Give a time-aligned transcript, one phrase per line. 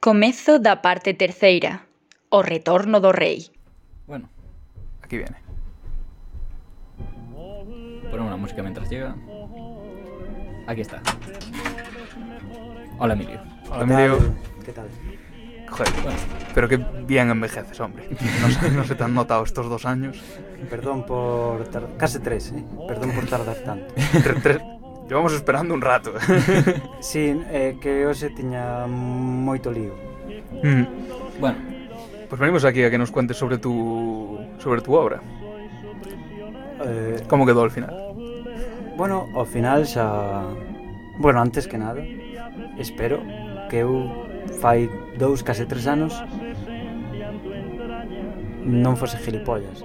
[0.00, 1.84] Comezo da parte terceira.
[2.30, 3.50] O retorno do rei.
[4.06, 4.28] Bueno,
[5.02, 5.36] Aquí viene.
[8.10, 9.14] ponemos una música mientras llega.
[10.66, 11.02] Aquí está.
[12.98, 13.40] Hola Emilio.
[13.70, 14.34] Hola, Emilio.
[14.64, 14.88] ¿Qué tal?
[15.68, 15.92] Joder,
[16.54, 16.76] pero que
[17.06, 18.08] bien envejeces, hombre.
[18.40, 20.20] No se, no se te han notado estos dos años.
[20.68, 22.64] Perdón por tar- casi tres, ¿eh?
[22.88, 23.94] Perdón por tardar tanto.
[23.94, 24.69] Tre- tre-
[25.10, 26.12] Llevamos esperando un rato.
[27.00, 29.90] sí, eh, que hoxe tiña moito lío.
[30.62, 30.86] Mm.
[31.42, 31.58] Bueno.
[32.30, 35.18] Pois pues venimos aquí a que nos cuentes sobre tu sobre tu obra.
[36.86, 37.90] Eh, Como quedou al final?
[38.94, 40.46] Bueno, ao final xa...
[41.18, 42.06] Bueno, antes que nada,
[42.78, 43.18] espero
[43.66, 44.06] que eu
[44.62, 44.86] fai
[45.18, 46.14] dous, case tres anos
[48.62, 49.82] non fose gilipollas.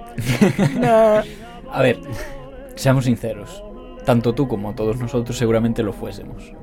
[1.66, 1.98] a ver,
[2.78, 3.65] seamos sinceros
[4.06, 6.54] tanto tú como todos nosotros seguramente lo fuésemos.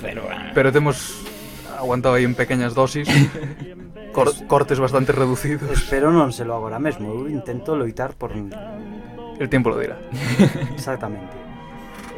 [0.00, 0.22] Pero.
[0.30, 0.52] Ah.
[0.54, 1.26] Pero te hemos
[1.76, 3.08] aguantado aí en pequeñas dosis.
[4.12, 5.70] Cor cortes bastante reducidos.
[5.72, 9.96] Espero non se lo agora mesmo, eu intento loitar por El tiempo lo dirá.
[10.76, 11.32] Exactamente.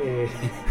[0.03, 0.27] Eh,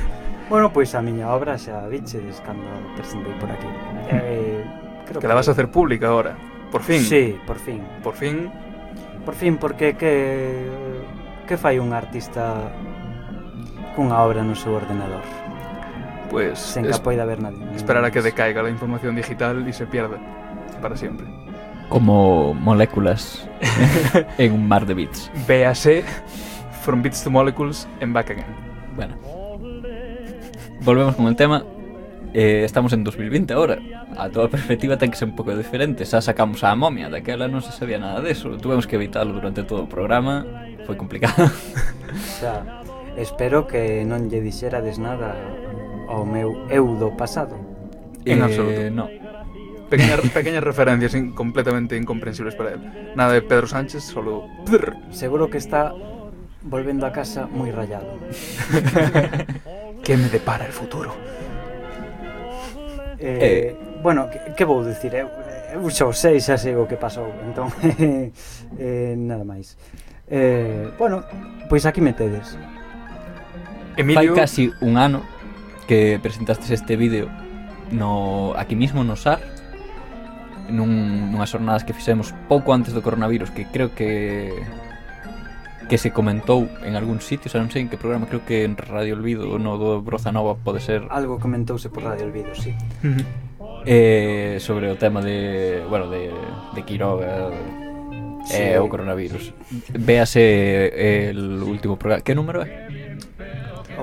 [0.52, 2.68] bueno, pois pues a miña obra xa vichedes cando
[3.00, 3.72] presentei por aquí.
[4.12, 4.62] Eh,
[5.08, 6.36] creo que, que la vas a hacer pública agora.
[6.70, 7.00] Por fin.
[7.02, 7.82] Sí, por fin.
[8.04, 8.52] Por fin.
[9.24, 10.68] Por fin porque que
[11.48, 12.68] que fai un artista
[13.96, 15.22] cunha obra no seu ordenador?
[16.30, 17.62] Pues Sen que es- a poida ver nadie.
[17.76, 20.18] esperar a que decaiga la información digital y se pierda
[20.82, 21.26] para siempre.
[21.90, 23.48] como moléculas
[24.38, 25.30] en un mar de bits.
[25.48, 26.04] Véase
[26.82, 28.46] From Bits to Molecules en Back Again.
[28.96, 29.16] Bueno,
[30.82, 31.64] volvemos con el tema.
[32.34, 33.78] Eh, estamos en 2020 ahora.
[34.18, 36.02] A toda perspectiva ten que ser un pouco diferente.
[36.06, 38.58] Xa sacamos a momia, daquela non se sabía nada deso.
[38.58, 40.46] Tuvemos que evitarlo durante todo o programa.
[40.90, 41.46] Foi complicado.
[42.14, 42.83] O sea,
[43.18, 45.38] Espero que non lle dixerades nada
[46.10, 47.56] ao meu eu do pasado.
[48.26, 48.82] En eh, absoluto.
[48.90, 49.06] No.
[49.90, 53.14] Pequeñas, pequeñas referencias in, completamente incomprensibles para él.
[53.16, 54.50] Nada de Pedro Sánchez, solo...
[55.12, 55.94] Seguro que está
[56.64, 58.08] volvendo a casa moi rayado.
[60.06, 61.14] que me depara el futuro?
[63.20, 63.78] Eh, eh.
[64.02, 65.14] Bueno, que, que vou dicir?
[65.16, 65.30] Eu,
[65.72, 67.30] eu xa o sei, xa sei o que pasou.
[67.46, 67.70] Entón,
[68.80, 69.78] eh, nada máis.
[70.28, 71.24] Eh, bueno,
[71.70, 72.58] pois aquí me tedes.
[73.98, 74.34] Emilio...
[74.34, 75.22] Fai casi un ano
[75.88, 77.30] que presentastes este vídeo
[77.92, 79.40] no aquí mismo no SAR
[80.72, 84.56] nun, nunhas jornadas que fixemos pouco antes do coronavirus que creo que
[85.90, 88.80] que se comentou en algún sitio, xa non sei en que programa, creo que en
[88.80, 91.04] Radio Olvido, no do Broza Nova pode ser.
[91.12, 92.72] Algo comentouse por Radio Olvido, sí.
[93.84, 97.52] Eh, sobre o tema de, bueno, de, de Quiroga,
[98.48, 98.64] sí.
[98.64, 99.52] eh, o eh, coronavirus.
[99.92, 102.24] Véase el último programa.
[102.24, 103.03] Que número é?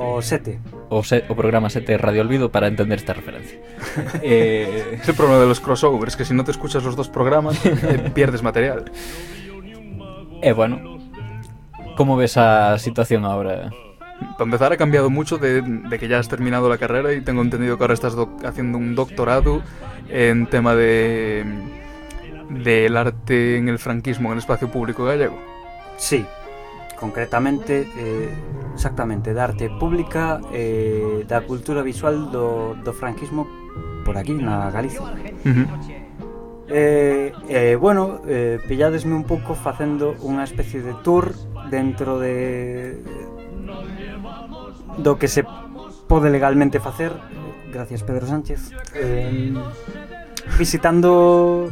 [0.03, 3.61] O 7 O, se, o programa 7 de Radio Olvido para entender esta referencia.
[4.22, 7.61] eh, Es el problema de los crossovers, que si no te escuchas los dos programas,
[7.66, 8.91] eh, pierdes material.
[10.41, 10.99] E bueno,
[11.97, 13.71] como ves a situación ahora?
[14.39, 17.43] Para empezar, ha cambiado mucho de, de que ya has terminado la carrera y tengo
[17.43, 19.62] entendido que ahora estás haciendo un doctorado
[20.09, 21.44] en tema de
[22.49, 25.39] del arte en el franquismo en el espacio público gallego.
[25.99, 26.25] Sí,
[27.00, 28.28] concretamente eh,
[28.77, 33.49] exactamente da arte pública e eh, da cultura visual do, do franquismo
[34.05, 35.03] por aquí na Galicia.
[35.03, 35.66] Uh -huh.
[36.71, 41.34] Eh, eh, bueno, eh, pilladesme un pouco facendo unha especie de tour
[41.66, 43.03] dentro de
[45.00, 45.43] do que se
[46.06, 47.10] pode legalmente facer
[47.72, 49.55] gracias Pedro Sánchez eh,
[50.59, 51.71] visitando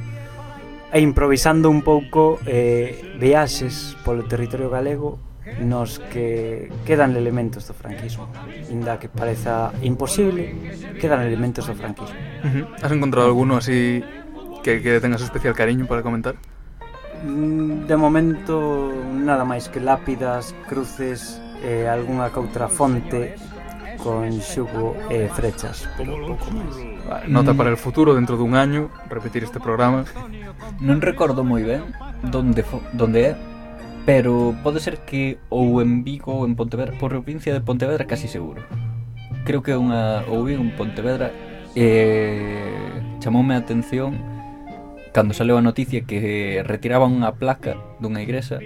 [0.92, 5.20] e improvisando un pouco eh, viaxes polo territorio galego
[5.60, 8.28] nos que quedan elementos do franquismo
[8.68, 10.52] Inda que pareza imposible,
[11.00, 12.64] quedan elementos do franquismo uh -huh.
[12.84, 14.04] Has encontrado alguno así
[14.62, 16.36] que, que tengas especial cariño para comentar?
[17.24, 23.34] Mm, de momento nada máis que lápidas, cruces, eh, algunha coutra fonte
[23.98, 26.74] con Xugo e Frechas, pero pouco máis.
[27.26, 30.06] Nota para el futuro dentro dun año repetir este programa.
[30.80, 31.82] Non recordo moi ben
[32.30, 32.62] onde
[32.94, 33.36] onde é,
[34.06, 38.30] pero pode ser que ou en Vigo ou en Pontevedra, por provincia de Pontevedra casi
[38.30, 38.62] seguro.
[39.44, 41.34] Creo que é unha ou Vigo en Pontevedra
[41.74, 41.86] e
[43.20, 44.16] chamoume a atención
[45.12, 48.62] cando saleu a noticia que retiraban unha placa dunha igresa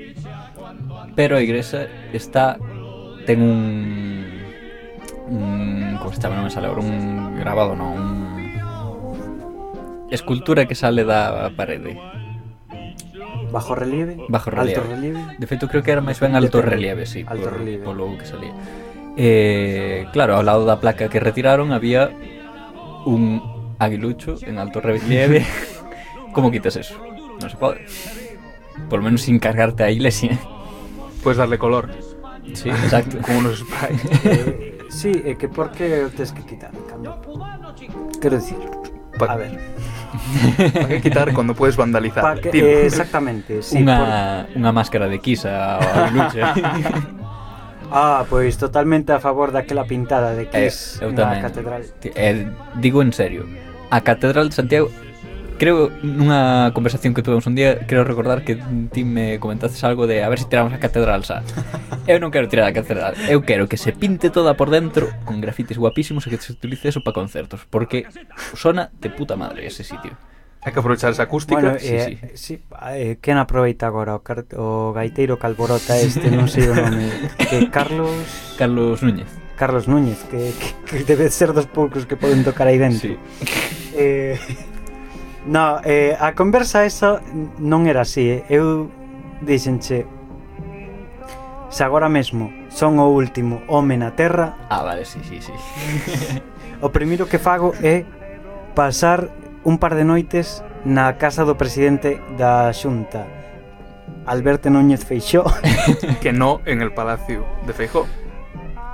[1.14, 2.58] pero a igresa está
[3.26, 4.11] ten un
[5.32, 8.52] un como se chama, non me sale agora un grabado, un
[10.12, 11.96] escultura que sale da parede
[13.52, 14.80] Bajo relieve, Bajo relieve.
[14.80, 15.20] alto relieve.
[15.36, 17.84] De feito, creo que era máis ben alto relieve, sí, Alto por, relieve.
[17.84, 18.52] polo que salía.
[19.20, 22.08] Eh, claro, ao lado da placa que retiraron había
[23.04, 23.44] un
[23.76, 25.44] aguilucho en alto relieve
[26.32, 26.96] Como quitas eso?
[27.44, 27.84] Non se pode.
[28.88, 30.40] Por lo menos sin cargarte a iglesia.
[31.20, 31.92] Puedes darle color,
[32.56, 33.20] Sí, exacto.
[33.24, 34.00] como unos sprays.
[34.92, 36.70] Eh, sí, que por que o tes que quitar?
[36.88, 37.16] Cando...
[38.20, 38.58] Quero dicir,
[39.18, 39.58] Pa- a ver,
[40.72, 42.22] ¿Para qué quitar cuando puedes vandalizar?
[42.22, 46.52] pa que, eh, exactamente, sí, unha, unha máscara de Kisa ao lucha.
[46.56, 47.22] por...
[47.92, 51.84] Ah, pois totalmente a favor daquela pintada de Eh, Kiss eu na catedral.
[52.00, 52.48] Ti- eh,
[52.80, 53.44] digo en serio,
[53.92, 54.88] a Catedral de Santiago
[55.62, 58.58] creo nunha conversación que tuvemos un día, creo recordar que
[58.90, 61.46] ti me comentaste algo de a ver se si tiramos a catedral xa.
[62.02, 65.38] Eu non quero tirar a catedral, eu quero que se pinte toda por dentro con
[65.38, 68.10] grafitis guapísimos e que se utilice eso para concertos, porque
[68.58, 70.18] sona de puta madre ese sitio.
[70.66, 71.62] Hai que aprovechar esa acústica.
[71.62, 72.58] Bueno, sí, eh, sí.
[72.58, 72.62] sí
[72.98, 74.18] eh, quen aproveita agora?
[74.18, 77.06] O, car o gaiteiro calborota este, non sei o nome.
[77.38, 78.10] Que Carlos...
[78.58, 79.30] Carlos Núñez.
[79.54, 83.14] Carlos Núñez, que, que, que debe ser dos poucos que poden tocar aí dentro.
[83.14, 83.18] Sí.
[83.94, 84.34] Eh,
[85.46, 87.18] No, eh, a conversa esa
[87.58, 88.30] non era así.
[88.30, 88.46] Eh.
[88.46, 88.90] Eu
[89.42, 90.06] dixenche
[91.72, 94.54] se agora mesmo son o último home na Terra...
[94.68, 95.52] Ah, vale, sí, sí, sí.
[96.84, 98.04] o primeiro que fago é
[98.76, 99.32] pasar
[99.64, 103.24] un par de noites na casa do presidente da Xunta,
[104.26, 105.48] Alberto Núñez Feixó.
[106.22, 108.06] que no en el Palacio de Feijó.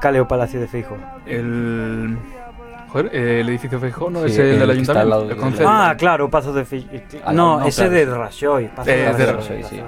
[0.01, 0.97] Cal é o Palacio de Feijó?
[1.27, 2.17] El...
[2.89, 5.23] Joder, eh, el edificio Feijó no Sí, es el, el del que está al lado
[5.23, 5.29] ayuntamiento.
[5.29, 5.69] El del- concello.
[5.69, 6.87] Ah, claro, Pazo de Feixó.
[7.25, 7.93] Ah, No, no, ese claro.
[7.95, 8.69] de Raxoi.
[8.69, 9.81] Pazo Eh, de Raxoi, sí.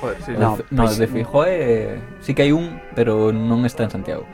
[0.00, 0.32] Joder, sí.
[0.32, 3.90] No, No, no pues- de Fijó eh, sí que hai un, pero non está en
[3.94, 4.26] Santiago.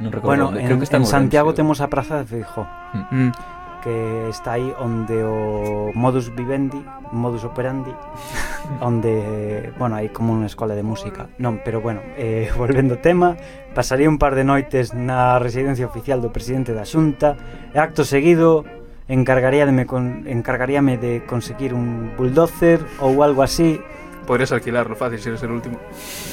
[0.00, 0.60] Non recordo Bueno, onde.
[0.60, 1.16] en, Creo que está en Ourense.
[1.16, 2.68] Santiago temos a Praza de Feijó,
[3.10, 3.32] Mm.
[3.80, 6.80] que está aí onde o modus vivendi,
[7.12, 7.92] modus operandi,
[8.80, 11.28] onde, bueno, hai como unha escola de música.
[11.40, 13.36] Non, pero bueno, eh, volvendo ao tema,
[13.74, 17.34] pasaría un par de noites na residencia oficial do presidente da Xunta
[17.72, 18.68] e acto seguido
[19.10, 23.82] encargaríame, con, encargaríame de conseguir un bulldozer ou algo así
[24.30, 25.80] Podrías alquilarlo fácil si eres el último.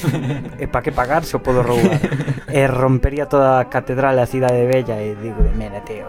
[0.62, 1.98] e eh, pa que pagar se o podo roubar.
[2.46, 6.06] e eh, rompería toda a catedral da cidade Bella e digo, mira, tío.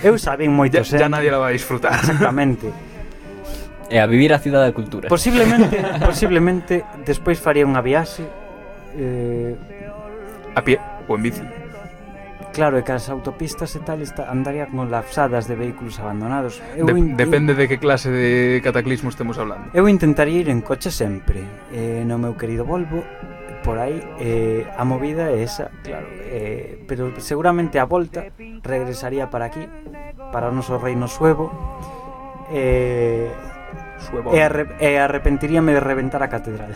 [0.00, 0.96] Eu sabín moito, ya, eh?
[0.96, 1.92] ya nadie la va a disfrutar.
[1.92, 2.72] Exactamente.
[3.92, 5.12] E a vivir a cidade da cultura.
[5.12, 8.24] Posiblemente, posiblemente despois faría unha viaxe
[8.96, 9.52] eh...
[10.56, 11.44] a pie ou en bici.
[12.56, 16.56] Claro, é que as autopistas e tal está, andaría colapsadas de vehículos abandonados.
[16.72, 17.12] Eu de, in...
[17.12, 19.68] Depende de que clase de cataclismo estemos hablando.
[19.76, 21.44] Eu intentaría ir en coche sempre.
[21.68, 23.04] Eh, no meu querido Volvo,
[23.60, 26.08] por aí, eh, a movida é esa, claro.
[26.32, 28.32] Eh, pero seguramente a volta
[28.64, 29.68] regresaría para aquí,
[30.32, 31.52] para o noso reino suevo.
[32.48, 33.28] Eh,
[34.32, 36.74] e, arre, e arrepentiríame de reventar a catedral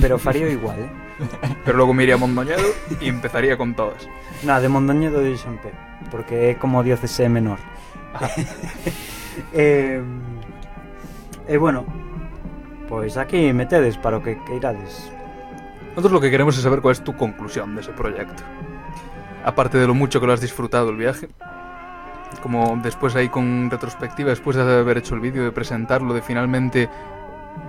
[0.00, 0.90] Pero faría igual eh?
[1.64, 2.62] Pero luego me iría a Mondoñedo
[3.00, 4.06] y empezaría con todas.
[4.44, 5.72] Na, de Mondoñedo de Xampe
[6.10, 7.58] Porque é como diócese menor
[9.52, 10.00] eh,
[11.48, 11.84] E bueno
[12.88, 15.10] Pois aquí metedes para o que queirades
[15.96, 18.42] Nosotros lo que queremos es saber cuál es tu conclusión de ese proyecto.
[19.42, 21.28] Aparte de lo mucho que lo has disfrutado el viaje,
[22.46, 26.88] como después ahí con retrospectiva, después de haber hecho el vídeo, de presentarlo, de finalmente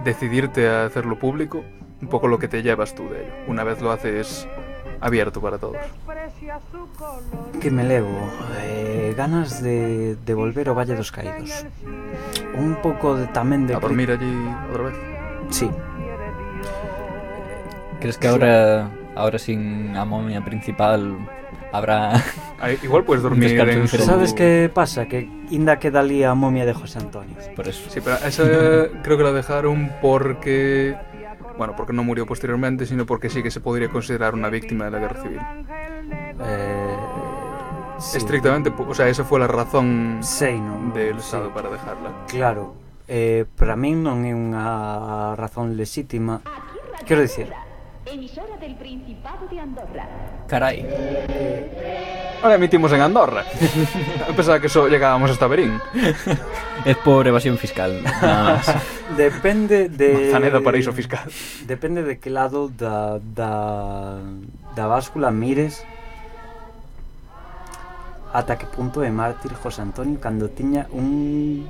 [0.04, 1.64] decidirte a hacerlo público,
[2.00, 4.48] un poco lo que te llevas tú de ello, una vez lo haces
[5.02, 5.78] abierto para todos.
[7.60, 8.20] Que me levo
[8.62, 11.66] eh, ganas de, de volver ao Valle dos Caídos
[12.54, 14.30] Un pouco de, tamén de A dormir allí
[14.70, 14.96] otra vez.
[15.50, 15.74] Sí,
[17.98, 21.18] Crees que ahora ahora sin a momia principal
[21.72, 22.24] habrá
[22.84, 25.06] igual puedes dormir en su- Sabes que pasa?
[25.06, 27.90] Que inda queda ali a momia de José Antonio por eso?
[27.90, 28.44] Sí, pero esa
[29.04, 30.96] creo que la dejaron porque...
[31.58, 34.92] Bueno, porque no murió posteriormente, sino porque sí que se podría considerar una víctima de
[34.92, 35.40] la guerra civil.
[36.46, 36.96] eh,
[38.00, 38.18] sí.
[38.18, 40.94] Estrictamente, o sea, esa fue la razón Sei, non?
[40.94, 41.26] del Sí.
[41.26, 42.12] Estado para dejarla.
[42.28, 42.76] Claro
[43.08, 46.44] eh, Para min non é unha razón lexítima
[47.08, 47.50] Quero dicir
[48.12, 50.08] Emisora del Principado de Andorra.
[50.48, 50.86] Carai.
[52.42, 53.44] Ahora emitimos en Andorra.
[54.36, 55.80] Pensaba que só llegábamos hasta Berín.
[56.86, 58.76] es por evasión fiscal, nada más.
[59.18, 60.14] Depende de...
[60.14, 61.30] Manzaneda paraíso fiscal.
[61.66, 64.20] Depende de que lado da, da,
[64.76, 65.84] da báscula mires
[68.34, 71.66] ata que punto é mártir José Antonio cando tiña un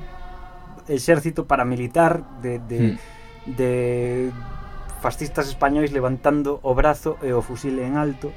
[0.88, 2.96] exército paramilitar de, de, mm.
[3.56, 4.32] de
[5.00, 8.32] fascistas españois levantando o brazo e o fusil en alto.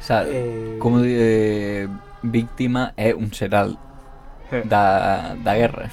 [0.00, 1.88] Xa, eh, como de
[2.22, 3.78] víctima é un xeral
[4.50, 4.62] eh.
[4.66, 5.90] da, da guerra.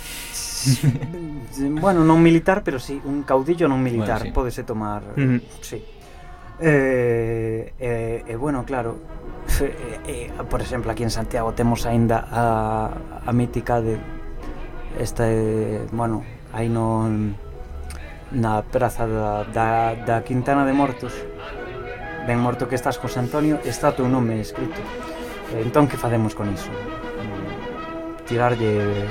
[1.82, 4.36] bueno, non militar, pero sí, un caudillo non militar, bueno, sí.
[4.36, 5.42] podese tomar, eh, uh -huh.
[5.62, 5.80] sí.
[6.60, 9.00] E eh, eh, eh, bueno, claro,
[9.64, 12.92] eh, eh, por exemplo, aquí en Santiago temos aínda a,
[13.26, 13.98] a mítica de
[15.00, 17.40] esta, eh, bueno, aí non
[18.32, 21.14] na praza da, da, da Quintana de Mortos.
[22.28, 24.78] Ben morto que estás José Antonio está teu nome escrito.
[25.58, 26.70] Entón que facemos con iso?
[26.70, 29.08] Mm, tirarlle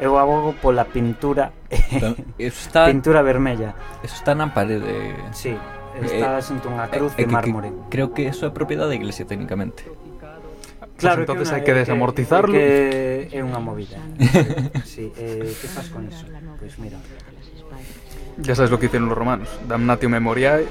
[0.00, 1.52] eu abogo pola pintura
[2.38, 3.76] está, pintura vermella.
[4.02, 5.14] eso está na parede.
[5.30, 8.48] Sí, eh, está eh, xunto unha cruz eh, de eh, mármore que, creo que eso
[8.48, 9.84] é propiedade da iglesia técnicamente
[11.02, 12.54] Claro, pues entón hai que desamortizarlo.
[12.54, 13.98] Que é unha movida.
[14.86, 16.24] sí, eh, que faz con eso?
[16.56, 16.98] Pois pues mira.
[18.38, 19.50] Ya sabes lo que hicieron los romanos.
[19.66, 20.64] Damnatio memoriae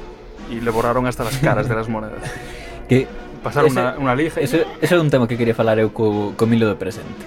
[0.50, 2.24] y le borraron hasta las caras de las monedas.
[2.90, 3.08] que
[3.44, 4.40] Pasaron ese, una, una lija.
[4.40, 7.26] Ese, ese é un tema que quería falar eu co, co Milo de presente.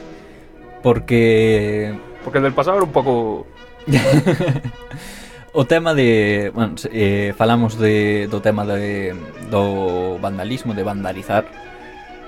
[0.83, 1.95] Porque...
[2.23, 3.47] Porque el del pasado era un pouco...
[5.53, 9.15] o tema de, bueno, eh, falamos de do tema de
[9.51, 11.47] do vandalismo, de vandalizar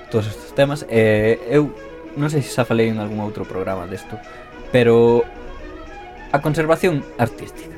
[0.09, 0.85] todos estes temas.
[0.89, 1.73] Eh, eu
[2.17, 4.17] non sei se xa falei en algún outro programa desto,
[4.73, 5.21] pero
[6.31, 7.77] a conservación artística.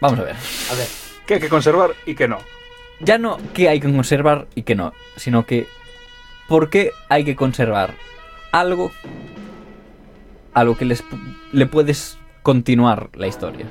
[0.00, 0.36] Vamos a ver.
[0.36, 0.88] a ver,
[1.26, 2.38] Que hay que conservar y que no.
[3.00, 5.66] Ya no que hay que conservar y que no, sino que
[6.48, 7.94] por qué hay que conservar
[8.50, 8.90] algo
[10.54, 11.02] a lo que les,
[11.52, 13.66] le puedes continuar la historia.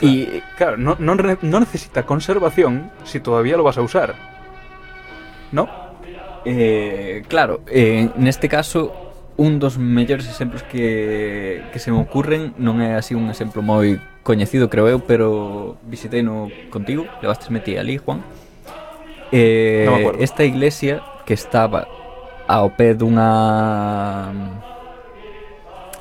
[0.00, 4.29] Y Claro, no, no, no necesita conservación si todavía lo vas a usar.
[5.52, 5.68] ¿no?
[6.44, 8.92] Eh, claro, eh, neste caso
[9.36, 13.96] un dos mellores exemplos que, que se me ocurren non é así un exemplo moi
[14.20, 18.20] coñecido, creo eu, pero visitei no contigo, levaste metí ali, Juan.
[19.32, 21.88] Eh, no esta iglesia que estaba
[22.44, 24.28] ao pé dunha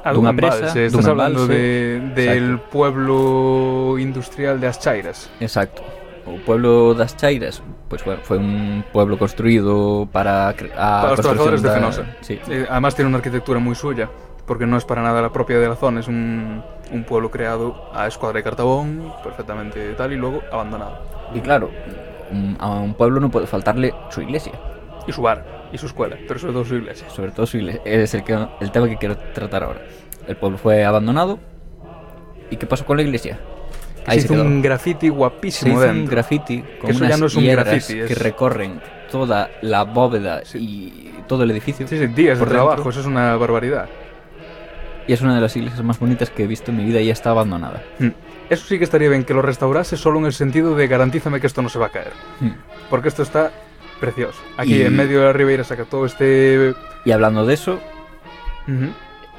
[0.03, 0.85] dunha presa, embalse.
[0.87, 5.29] Estás dunha hablando de, del de pueblo industrial de As Chairas.
[5.39, 5.98] Exacto.
[6.29, 11.69] O pueblo das Chairas, pues bueno, foi un pueblo construído para Para los trabajadores de
[11.71, 12.03] Fenosa.
[12.21, 12.39] Sí.
[12.69, 14.09] Además tiene una arquitectura muy suya,
[14.45, 17.89] porque no es para nada la propia de la zona, es un, un pueblo creado
[17.93, 20.99] a escuadra de cartabón, perfectamente tal, y luego abandonado.
[21.33, 21.69] Y claro,
[22.59, 24.53] a un pueblo no puede faltarle su iglesia,
[25.07, 27.09] Y su bar, y su escuela, pero sobre todo su iglesia.
[27.09, 27.81] sobre todo su iglesia.
[27.85, 29.81] Es el, que, el tema que quiero tratar ahora.
[30.27, 31.39] El pueblo fue abandonado.
[32.51, 33.39] ¿Y qué pasó con la iglesia?
[34.15, 34.43] Que se hizo quedó.
[34.43, 37.45] un graffiti Se guapísimo hizo un graffiti con Que eso unas ya no es un
[37.47, 40.57] graffiti, que es- recorren toda la bóveda Sí.
[40.59, 41.87] y todo el edificio.
[41.87, 43.87] Sí, sí, días de trabajo, eso es una barbaridad.
[45.07, 47.07] Y es una de las iglesias más bonitas que he visto en mi vida y
[47.07, 47.81] ya está abandonada.
[47.97, 48.09] Mm.
[48.51, 51.47] Eso sí que estaría bien que lo restaurase solo en el sentido de garantízame que
[51.47, 52.11] esto no se va a caer.
[52.39, 52.51] Hmm.
[52.89, 53.51] Porque esto está
[53.99, 54.39] precioso.
[54.57, 56.73] Aquí Y- en medio de la Ribeira saca todo este...
[57.05, 57.79] Y hablando de eso,
[58.67, 58.87] Ujú.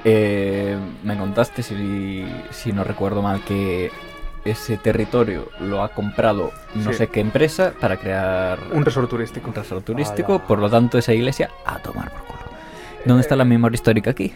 [0.05, 3.91] eh, me contaste, si, si no recuerdo mal, que
[4.45, 6.99] ese territorio lo ha comprado no Sí.
[6.99, 9.49] sé qué empresa para crear Un resort turístico.
[9.49, 10.35] un resort turístico.
[10.37, 10.47] Ala.
[10.47, 12.41] Por lo tanto, esa iglesia a tomar por culo.
[13.05, 14.33] ¿Dónde está la memoria histórica aquí?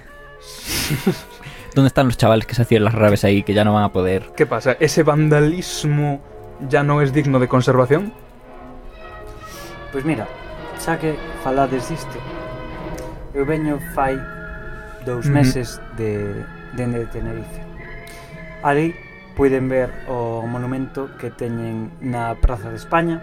[1.74, 3.92] ¿Dónde están los chavales que se hacían las raves ahí que ya no van a
[3.92, 4.30] poder?
[4.36, 4.76] ¿Qué pasa?
[4.78, 6.20] ¿Ese vandalismo
[6.68, 8.12] ya no es digno de conservación?
[9.92, 10.26] Pois mira,
[10.78, 12.18] xa que falades disto
[13.34, 14.14] Eu veño fai
[15.06, 16.44] dous meses de,
[16.78, 17.60] dende de Tenerife
[18.62, 18.94] Ali
[19.36, 23.22] puiden ver o monumento que teñen na Praza de España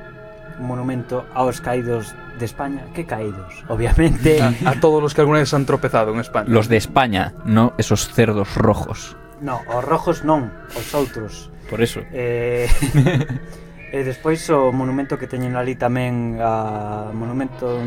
[0.60, 2.86] monumento aos caídos de España.
[2.94, 4.42] Que caídos, obviamente.
[4.42, 6.48] A, a todos los que alguna vez han tropezado en España.
[6.50, 9.18] Los de España, no esos cerdos rojos.
[9.42, 11.50] No, os rojos non os outros.
[11.66, 12.06] Por eso.
[12.14, 12.70] Eh,
[13.92, 17.82] e despois o monumento que teñen ali tamén a monumento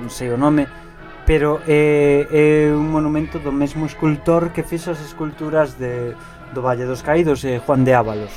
[0.00, 0.66] non sei o nome
[1.24, 6.12] pero é, é un monumento do mesmo escultor que fixo as esculturas de
[6.54, 8.32] do Valle dos Caídos e Juan de Ábalos.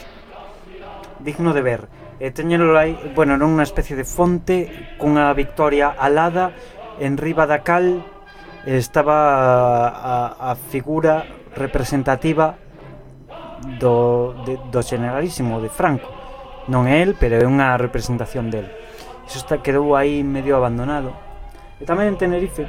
[1.21, 1.81] Digno de ver.
[2.17, 6.57] E teñelo aí, bueno, non unha especie de fonte cunha victoria alada
[6.97, 8.01] en riba da cal
[8.65, 12.57] estaba a, a, a figura representativa
[13.79, 16.17] do, de, do generalísimo de Franco
[16.67, 18.67] non é el, pero é unha representación del
[19.23, 21.15] iso está, quedou aí medio abandonado
[21.79, 22.67] e tamén en Tenerife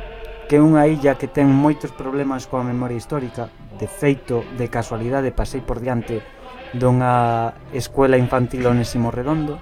[0.48, 3.52] que é unha illa que ten moitos problemas coa memoria histórica.
[3.76, 6.24] De feito, de casualidade, pasei por diante
[6.72, 9.60] dunha escuela infantil onésimo redondo,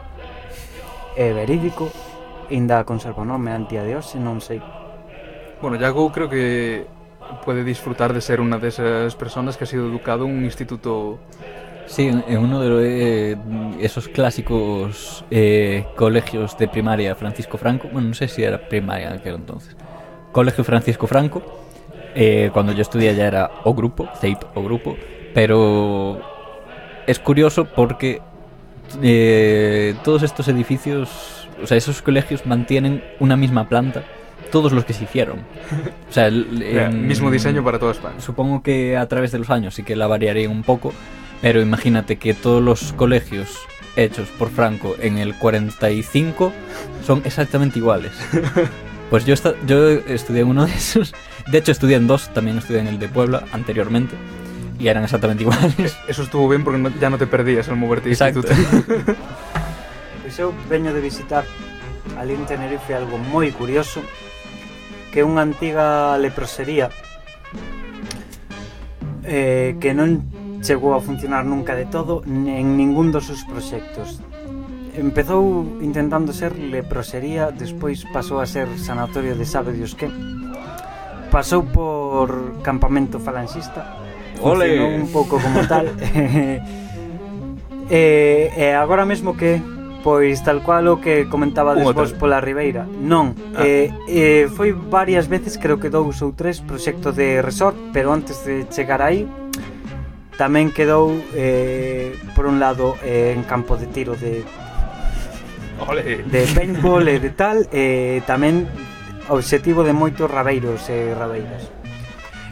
[1.19, 1.91] é verídico,
[2.51, 4.63] inda conserva o nome antia de hoxe, non sei.
[5.59, 6.87] Bueno, Iago creo que
[7.43, 11.19] pode disfrutar de ser unha desas personas que ha sido educado un instituto
[11.87, 13.37] Sí, en uno de eh,
[13.79, 19.13] esos clásicos eh, colegios de primaria, Francisco Franco, bueno, no sé si era primaria en
[19.15, 19.77] aquel entonces,
[20.37, 21.41] Colegio Francisco Franco,
[22.15, 24.95] eh, cuando yo estudié ya era o grupo, CEIP o grupo,
[25.33, 26.21] pero
[27.07, 28.21] es curioso porque
[29.03, 34.05] eh, todos estos edificios, o sea, esos colegios mantienen una misma planta
[34.53, 35.39] todos los que se hicieron.
[36.11, 38.21] O sea, el- Mira, en- mismo diseño para toda España.
[38.21, 40.93] Supongo que a través de los años sí que la variarían un poco,
[41.41, 43.49] pero imagínate que todos los colegios
[43.97, 46.53] hechos por Franco en el 45
[47.07, 48.13] son exactamente iguales.
[49.11, 51.15] Pues yo, esta- yo estudié en uno de esos.
[51.47, 54.17] De hecho, estudié en dos, también estudié en el de Puebla anteriormente,
[54.81, 55.97] y eran exactamente iguales.
[56.09, 58.41] Eso estuvo bien porque no- ya no te perdías al moverte de Exacto.
[58.41, 59.15] instituto.
[60.23, 61.45] Pois eu veño de visitar
[62.19, 64.03] ali en Tenerife algo moi curioso
[65.15, 66.91] que é unha antiga leprosería
[69.23, 70.27] eh, que non
[70.67, 74.19] chegou a funcionar nunca de todo en ningún dos seus proxectos
[74.99, 80.09] empezou intentando ser leprosería, despois pasou a ser sanatorio de sabe dios que.
[81.31, 83.99] Pasou por campamento falanxista.
[84.41, 85.87] Ole, un pouco como tal.
[87.91, 89.61] e, e agora mesmo que
[90.07, 92.87] pois tal cual o que comentaba despois pola Ribeira.
[92.87, 93.67] Non, ah.
[93.67, 98.39] eh, eh, foi varias veces, creo que dous ou tres, proxecto de resort, pero antes
[98.47, 99.27] de chegar aí,
[100.39, 104.47] tamén quedou eh, por un lado eh, en campo de tiro de
[105.79, 106.25] Ole.
[106.25, 108.65] de paintball e de tal e tamén
[109.29, 111.69] obxectivo de moitos rabeiros e rabeiras.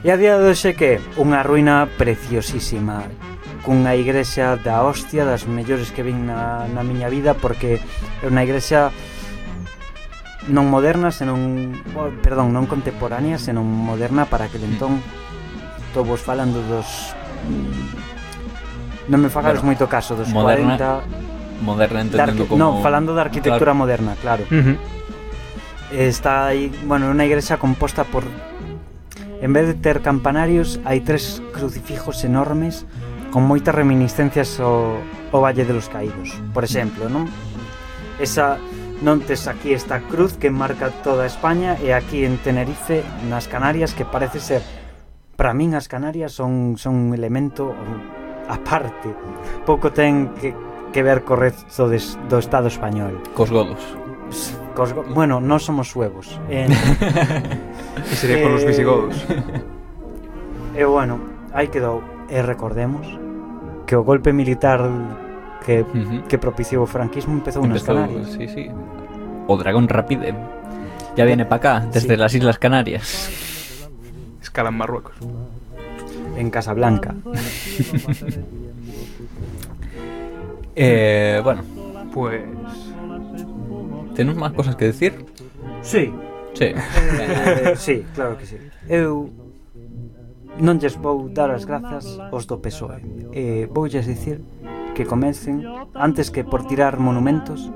[0.05, 3.09] E a día de hoxe que unha ruína preciosísima
[3.65, 7.81] cunha igrexa da hostia das mellores que vin na, na miña vida porque
[8.21, 8.93] é unha igrexa
[10.53, 11.73] non moderna, senón
[12.21, 15.01] perdón, non contemporánea, senón moderna para aquel entón.
[15.89, 17.17] Estou vos falando dos
[17.49, 21.25] mm, non me fagades bueno, moito caso dos moderna, 40
[21.63, 22.59] Moderna entendendo como...
[22.59, 23.83] Non, falando da arquitectura claro.
[23.83, 24.43] moderna, claro.
[24.51, 24.77] Uh -huh.
[25.95, 28.27] Está aí, bueno, unha igrexa composta por...
[29.45, 32.89] En vez de ter campanarios, hai tres crucifijos enormes
[33.35, 34.99] con moitas reminiscencias ao,
[35.35, 37.27] ao Valle de los Caídos, por exemplo, non?
[38.23, 38.57] Esa
[39.03, 43.93] non tes aquí esta cruz que marca toda España e aquí en Tenerife, nas Canarias,
[43.93, 44.63] que parece ser
[45.35, 47.75] para min as Canarias son son un elemento
[48.49, 49.11] aparte.
[49.67, 50.55] Pouco ten que
[50.95, 53.19] que ver co resto des, do Estado español.
[53.35, 53.83] Cos godos.
[54.79, 56.39] Cos, bueno, non somos suevos.
[56.47, 56.71] En,
[58.11, 59.15] Y sería con los Eh, visigodos.
[60.79, 61.19] e bueno,
[61.51, 61.99] aí quedou.
[62.31, 63.05] E recordemos
[63.91, 64.81] que o golpe militar
[65.67, 66.25] que, Ujú.
[66.31, 68.31] que propiciou o franquismo empezou, nas Empezó, Canarias.
[68.33, 68.65] sí, sí.
[69.47, 70.31] O dragón rapide.
[71.15, 72.21] Ya viene para acá, desde Sí.
[72.21, 73.29] las Islas Canarias.
[74.43, 75.15] Escala en Marruecos.
[76.37, 77.15] En Casablanca.
[80.77, 81.63] Eh, bueno,
[82.13, 82.43] pues...
[84.15, 85.27] ¿Tenemos máis cosas que decir?
[85.83, 86.15] Sí.
[86.55, 86.71] Sí.
[86.71, 88.59] Eh, sí, claro que sí.
[88.87, 89.31] Eu
[90.63, 93.03] non lles vou dar as grazas aos do PSOE.
[93.35, 94.39] Eh, voulles dicir
[94.95, 95.67] que comecen
[95.99, 97.75] antes que por tirar monumentos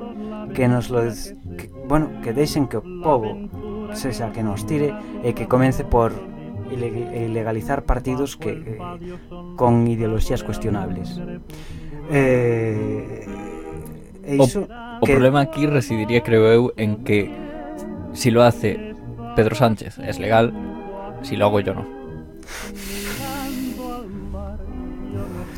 [0.54, 3.34] que nos lo que, bueno, que deixen que o povo
[3.98, 4.94] sexa que nos tire
[5.26, 6.14] e que comece por
[6.70, 8.78] ilegalizar partidos que eh,
[9.58, 11.18] con ideoloxías cuestionables.
[12.10, 13.26] Eh,
[14.24, 15.12] e iso o, o que...
[15.12, 17.28] problema aquí residiría, creo eu, en que
[18.12, 18.94] si lo hace
[19.36, 20.52] Pedro Sánchez es legal,
[21.22, 21.84] si lo hago yo no.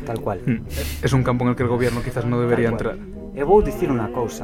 [0.05, 0.41] Tal cual.
[0.45, 0.59] Mm.
[1.03, 2.97] Es un campo en el que el gobierno quizás no debería entrar.
[3.35, 4.43] Eu vou dicir unha cousa.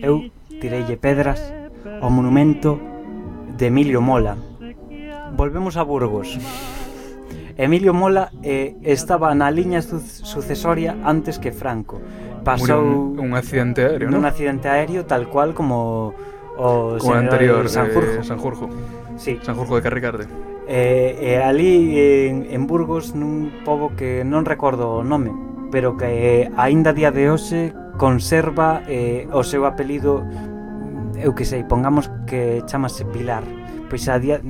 [0.00, 1.40] Eu tireille pedras
[2.00, 2.80] ao monumento
[3.52, 4.36] de Emilio Mola.
[5.36, 6.40] Volvemos a Burgos.
[7.56, 12.00] Emilio Mola eh, estaba na liña su sucesoria antes que Franco.
[12.44, 14.18] Pasou un, un accidente aéreo, ¿no?
[14.20, 16.14] Un accidente aéreo tal cual como
[16.56, 18.20] o como anterior eh, Sanjurjo.
[18.20, 18.68] Eh, Sanjurjo.
[19.16, 19.40] Sí.
[19.42, 20.24] Sanjurjo de Carricarde.
[20.68, 25.32] Eh, eh, ali en, en Burgos nun pobo que non recordo o nome,
[25.72, 30.22] pero que eh, aínda día de hoxe conserva eh, o seu apelido
[31.16, 33.42] eu que sei, pongamos que chamase Pilar.
[33.88, 34.42] Pois a día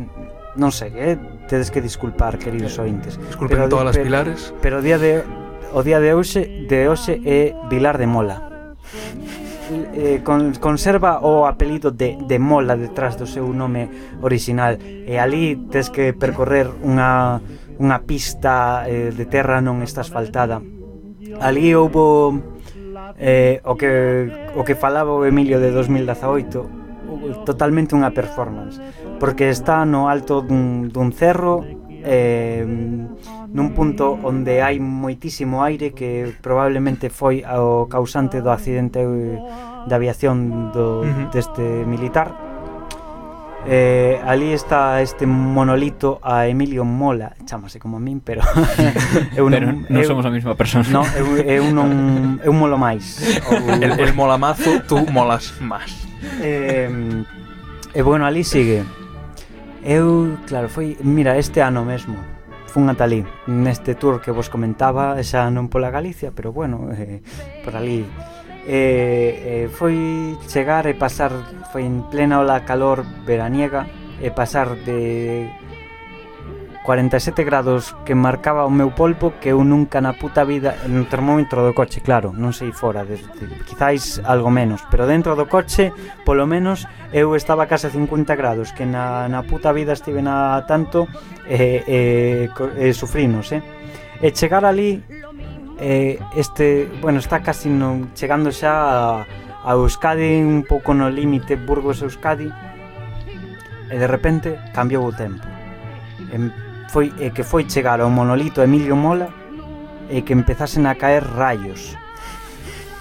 [0.56, 3.18] non sei, eh, tedes que disculpar, queridos eh, ointes.
[3.18, 4.54] Disculpen pero, todas as pilares.
[4.60, 5.22] Pero o día de
[5.72, 8.74] o día de hoxe de hoxe é Vilar de Mola.
[9.94, 13.90] Eh, con, conserva o apelido de, de Mola detrás do seu nome
[14.22, 17.42] orixinal e ali tes que percorrer unha,
[17.82, 20.62] unha pista eh, de terra non está asfaltada
[21.42, 22.38] ali houbo
[23.18, 26.85] eh, o, que, o que falaba o Emilio de 2018
[27.44, 28.78] totalmente unha performance
[29.18, 31.64] porque está no alto dun, dun cerro
[32.06, 39.92] eh, nun punto onde hai moitísimo aire que probablemente foi o causante do accidente de
[39.94, 41.02] aviación do,
[41.34, 42.45] deste militar.
[43.68, 48.42] Eh, ali está este monolito a Emilio Mola, chamase como a min, pero
[49.36, 50.86] eu non, pero non eu, somos a mesma persona.
[50.86, 53.18] No, eu, eu non eu molo máis.
[53.50, 53.74] Ou...
[53.74, 55.90] El, el mola mazo, tú molas máis.
[56.38, 58.86] Eh, e eh, bueno, ali sigue.
[59.82, 62.36] Eu, claro, foi, mira, este ano mesmo
[62.76, 67.24] fun ata ali, neste tour que vos comentaba, xa non pola Galicia, pero bueno, eh,
[67.64, 68.04] por ali
[68.66, 71.30] e, e foi chegar e pasar
[71.70, 73.86] foi en plena ola calor veraniega
[74.18, 75.46] e pasar de
[76.86, 81.66] 47 grados que marcaba o meu polpo que eu nunca na puta vida no termómetro
[81.66, 85.90] do coche, claro, non sei fora de, de, quizáis algo menos pero dentro do coche,
[86.22, 91.10] polo menos eu estaba case 50 grados que na, na puta vida estive na tanto
[91.50, 92.00] e, e,
[92.78, 93.62] e sufrinos, eh?
[94.22, 95.02] e chegar ali
[95.78, 99.26] eh, este, bueno, está casi no, chegando xa a,
[99.64, 102.48] a Euskadi un pouco no límite Burgos-Euskadi
[103.90, 105.44] e de repente cambiou o tempo.
[106.32, 106.36] E
[106.88, 109.28] foi, e que foi chegar ao monolito Emilio Mola
[110.08, 111.92] e que empezasen a caer rayos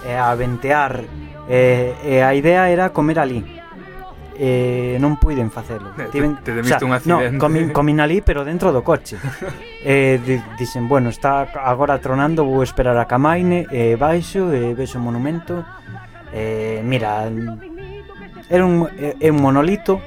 [0.04, 1.06] e a ventear
[1.48, 3.55] e, e a idea era comer ali
[4.36, 5.96] e non puiden facelo.
[5.96, 7.32] Eh, Tiven, te, te o sea, un accidente.
[7.32, 9.16] No, comin, comin ali, pero dentro do coche.
[9.82, 14.76] e eh, di, dixen, bueno, está agora tronando, vou esperar a Camaine, e baixo, e
[14.76, 15.64] vexo o monumento.
[16.36, 17.32] E, mira,
[18.50, 20.02] era un, é un monolito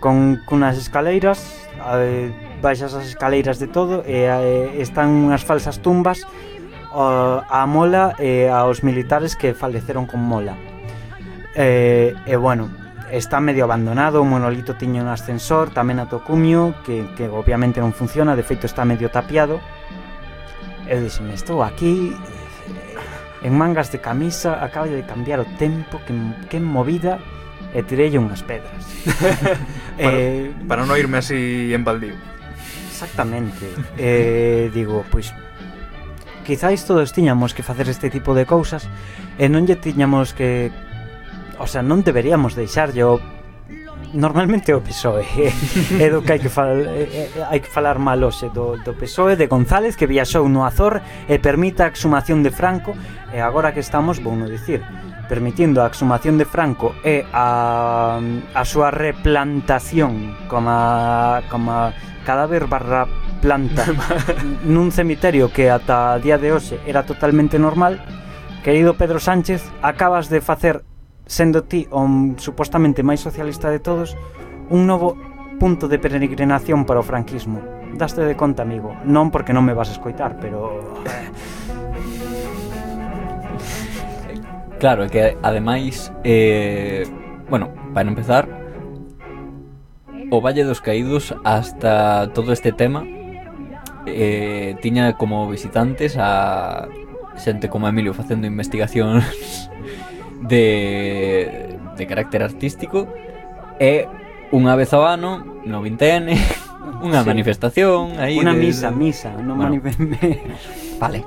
[0.00, 6.24] con, con escaleiras, eh, baixas as escaleiras de todo, e, eh, están unhas falsas tumbas
[6.90, 10.56] a, a Mola e aos militares que faleceron con Mola.
[11.54, 12.81] E, e bueno,
[13.12, 18.32] está medio abandonado, o monolito tiña un ascensor, tamén atocumio, que, que obviamente non funciona,
[18.32, 19.60] de feito está medio tapiado.
[20.88, 26.16] Eu dixen, estou aquí, eh, en mangas de camisa, acabo de cambiar o tempo, que,
[26.48, 27.20] que movida,
[27.76, 28.80] e tirei unhas pedras.
[30.00, 32.16] eh, para non irme así en baldío.
[32.88, 33.68] Exactamente.
[34.00, 35.36] eh, digo, pois,
[36.48, 38.88] quizáis todos tiñamos que facer este tipo de cousas
[39.36, 40.72] e non lle tiñamos que
[41.58, 43.04] o sea, non deberíamos deixarlle
[44.12, 45.24] normalmente o PSOE
[46.04, 49.36] é do que hai que, fal, é, hai que falar mal hoxe do, do PSOE
[49.36, 52.92] de González que viaxou no Azor e permita a exhumación de Franco
[53.32, 54.84] e agora que estamos, vou no dicir
[55.32, 58.20] permitindo a exhumación de Franco e a,
[58.52, 60.72] a súa replantación como,
[61.48, 61.92] como
[62.28, 63.08] cadáver barra
[63.40, 63.88] planta
[64.68, 67.96] nun cemiterio que ata a día de hoxe era totalmente normal
[68.62, 70.84] Querido Pedro Sánchez, acabas de facer
[71.26, 72.06] sendo ti o
[72.38, 74.16] supostamente máis socialista de todos,
[74.70, 75.16] un novo
[75.60, 77.60] punto de peregrinación para o franquismo.
[77.94, 78.96] Daste de conta, amigo.
[79.04, 80.80] Non porque non me vas a escoitar, pero...
[84.82, 86.10] claro, que ademais...
[86.24, 87.06] Eh,
[87.48, 88.48] bueno, para empezar,
[90.32, 93.04] o Valle dos Caídos hasta todo este tema
[94.06, 96.88] eh, tiña como visitantes a
[97.36, 99.22] xente como Emilio facendo investigacións
[100.42, 103.06] de, de carácter artístico
[103.78, 104.06] é
[104.52, 106.28] unha vez ao ano, no 20N,
[107.06, 107.26] unha sí.
[107.26, 108.60] manifestación aí Una de...
[108.60, 109.80] misa, misa, non bueno,
[111.02, 111.24] Vale,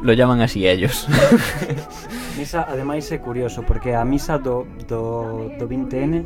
[0.00, 1.04] lo llaman así ellos.
[2.38, 6.24] misa, ademais é curioso, porque a misa do, do, do 20N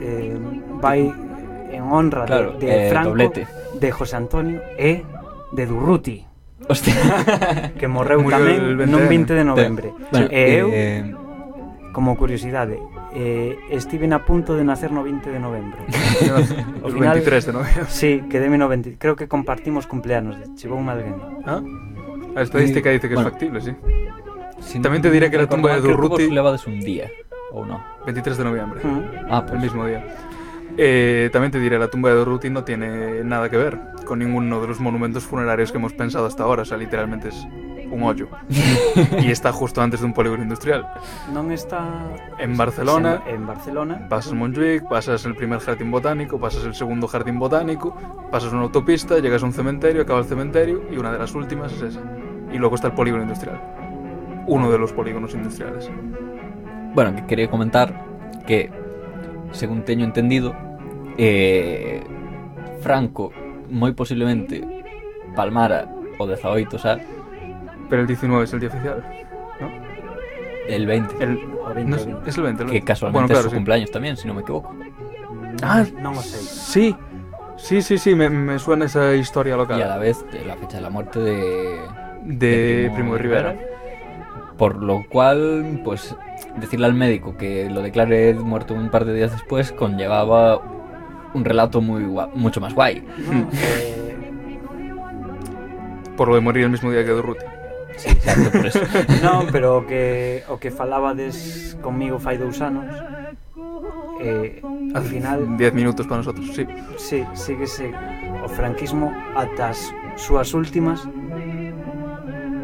[0.00, 0.38] eh,
[0.80, 1.12] vai
[1.70, 3.46] en honra claro, de, de eh, Franco, doblete.
[3.76, 5.04] de José Antonio e
[5.52, 6.24] de Durruti.
[6.68, 6.94] Hostia.
[7.80, 9.92] que morreu Murió tamén non 20 de novembro.
[10.12, 11.02] Bueno, e eu eh,
[11.92, 12.78] como curiosidade
[13.14, 15.78] eh, estiven a punto de nacer no 20 de novembro
[16.82, 17.84] O Ao final- 23 de novembro.
[17.88, 21.14] Sí, quedeme no 20 creo que compartimos cumpleanos chegou alguén
[21.46, 21.60] Ah?
[22.36, 23.28] A estadística dice que Bueno.
[23.28, 23.72] es factible, sí.
[24.62, 27.10] si También te diré que la tumba de creo Durruti- vos levades un día
[27.50, 28.78] ou no 23 de noviembre.
[28.86, 29.26] Mm.
[29.26, 30.06] Ah, El pues mismo día.
[30.78, 33.76] Eh, también te diré, la tumba de Durruti no tiene nada que ver
[34.06, 36.62] con ninguno de los monumentos funerarios que hemos pensado hasta ahora.
[36.62, 37.36] O sea, literalmente es
[37.90, 38.28] un hoyo.
[39.22, 40.86] y está justo antes de un polígono industrial.
[41.34, 41.84] non está
[42.38, 43.22] En Barcelona.
[43.26, 47.94] en Barcelona Pasas Montjuic, pasas el primer jardín botánico, pasas el segundo jardín botánico,
[48.30, 51.72] pasas una autopista, llegas a un cementerio, acaba el cementerio y una de las últimas
[51.74, 52.02] es esa.
[52.52, 53.60] Y luego está el polígono industrial.
[54.46, 55.90] Uno de los polígonos industriales.
[56.94, 57.94] Bueno, que quería comentar
[58.46, 58.70] que
[59.52, 60.54] según teño entendido
[61.18, 62.02] eh,
[62.80, 63.30] Franco
[63.70, 64.66] moi posiblemente
[65.38, 65.86] palmara
[66.18, 66.98] o 18, xa
[67.90, 69.04] Pero el 19 es el día oficial.
[69.60, 69.68] ¿no?
[70.68, 72.30] el 20 El, O 20, no o es, 20.
[72.30, 72.62] es el 20.
[72.62, 72.86] el que 20.
[72.86, 73.56] casualmente Bueno, claro, es su sí.
[73.56, 74.72] cumpleaños también, si no me equivoco
[75.62, 76.96] Ah, non o sei Sí,
[77.58, 79.76] sí, sí, sí, me, me suena esa historia local.
[79.78, 81.76] y a la vez de la fecha de la muerte de,
[82.24, 83.50] de Primo de Rivera.
[84.56, 86.14] Por lo cual, pues
[86.56, 90.62] decirle al médico que lo declare muerto un par de días después conllevaba
[91.34, 93.02] un relato muy mucho más guay.
[93.52, 94.16] eh,
[96.16, 97.44] Por lo de morir el mismo día que Durruti.
[98.00, 98.80] Sí, exacto, por eso.
[99.24, 102.88] non, pero o que, o que falabades comigo fai dous anos
[104.24, 106.64] eh, al final 10 minutos para nosotros, sí.
[106.96, 107.92] Sí, síguese
[108.40, 109.80] o franquismo ata as
[110.16, 111.04] súas últimas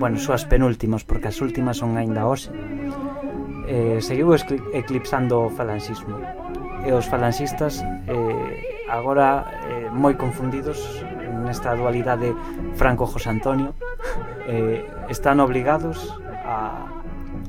[0.00, 2.48] bueno, súas penúltimas porque as últimas son aínda hoxe
[3.68, 4.32] eh, seguiu
[4.72, 6.16] eclipsando o falanxismo
[6.84, 10.80] e os falanxistas eh, agora eh, moi confundidos
[11.44, 12.32] nesta dualidade
[12.76, 13.76] Franco-José Antonio
[14.46, 16.86] eh, están obligados a,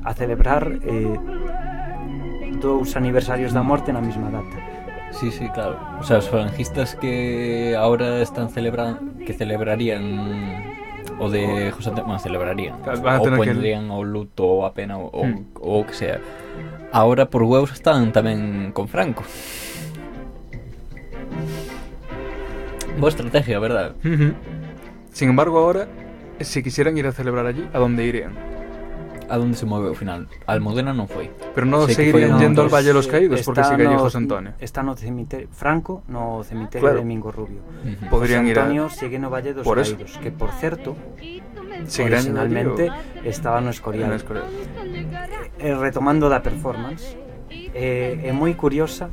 [0.04, 1.18] a celebrar eh,
[2.60, 4.56] dous aniversarios da morte na mesma data.
[5.12, 5.78] Sí, sí, claro.
[5.98, 10.04] O sea, os falangistas que ahora están celebrando que celebrarían
[11.18, 13.92] o de José Antonio, bueno, celebrarían, o pondrían que...
[13.92, 15.58] o luto o a pena o, hmm.
[15.60, 16.20] o, o que sea.
[16.92, 19.24] Ahora por huevos están tamén con Franco.
[22.98, 23.94] Boa estrategia, verdad?
[24.02, 24.32] Uh -huh.
[25.12, 25.88] Sin embargo, ahora
[26.40, 28.32] si quisieran ir a celebrar allí, ¿a dónde irían?
[29.28, 30.24] A donde se move ao final?
[30.48, 31.28] Almudena non foi.
[31.52, 33.92] Pero no Sé que seguirían yendo al Valle de los Caídos porque Está sigue allí
[33.92, 34.52] no- José Antonio.
[34.56, 36.98] Está no cemiterio Franco no cemiterio Claro.
[37.00, 37.60] de Mingo Rubio.
[37.84, 38.08] Ujú.
[38.08, 38.62] Podrían José ir a...
[38.64, 40.00] Antonio sigue no Valle dos Por eso.
[40.00, 40.96] Caídos, que por certo,
[41.84, 44.12] Seguirán yendo allí originalmente o- estaba no en Escorial.
[44.16, 44.46] Escorial.
[45.60, 47.12] Eh, retomando da performance,
[47.52, 49.12] eh, é moi curiosa,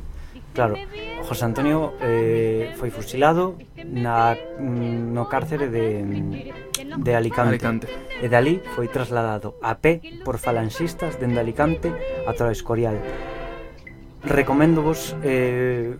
[0.56, 0.80] claro,
[1.28, 6.00] José Antonio eh, foi fusilado na, mm, no cárcere de,
[6.96, 7.86] de Alicante, Alicante.
[8.20, 11.92] e dali foi trasladado a pé por falanxistas dende Alicante
[12.24, 12.96] ata o Escorial.
[14.24, 15.94] Recoméndovos eh,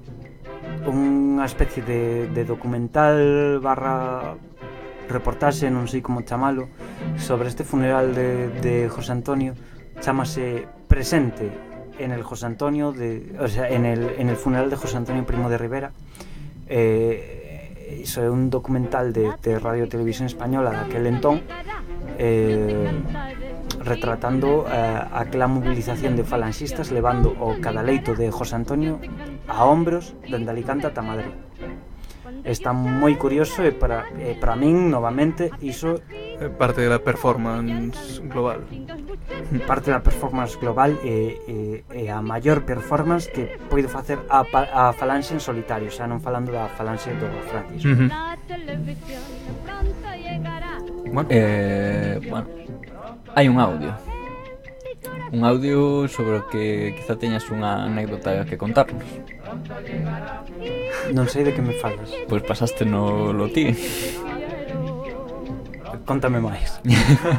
[0.88, 4.34] unha especie de, de documental barra
[5.06, 6.66] reportaxe, non sei como chamalo,
[7.20, 9.54] sobre este funeral de, de José Antonio,
[10.02, 11.50] chamase Presente
[11.98, 15.24] en el José Antonio de, o sea, en el, en el funeral de José Antonio
[15.24, 15.92] Primo de Rivera.
[16.68, 17.45] Eh,
[17.86, 21.42] iso é un documental de, de Radio Televisión Española daquel entón
[22.18, 22.90] eh,
[23.84, 28.98] retratando eh, aquela movilización de falanxistas levando o cadaleito de José Antonio
[29.46, 31.30] a hombros dende Alicante ata Madrid
[32.44, 36.00] está moi curioso e para, e para min, novamente, iso...
[36.60, 38.60] Parte da performance global.
[39.70, 41.56] Parte da performance global e, e,
[41.96, 46.52] e a maior performance que poido facer a, a falanxe en solitario, xa non falando
[46.52, 47.88] da falanxe do Francisco.
[47.88, 48.10] Uh -huh.
[51.08, 52.46] Bueno, eh, bueno,
[53.32, 54.15] hai un audio
[55.32, 59.02] un audio sobre o que quizá teñas unha anécdota que contarnos.
[61.10, 62.10] Non sei de que me falas.
[62.30, 63.74] Pois pasaste no lo ti.
[66.06, 66.78] Contame máis.